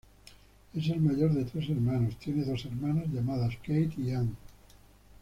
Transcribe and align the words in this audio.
Es 0.73 0.89
el 0.89 0.99
mayor 0.99 1.29
de 1.31 1.43
tres 1.45 1.69
hermanos, 1.69 2.17
tiene 2.17 2.43
dos 2.43 2.65
hermanas 2.65 3.05
llamadas 3.13 3.55
Kate 3.57 3.93
y 3.97 4.09
Anne. 4.11 4.33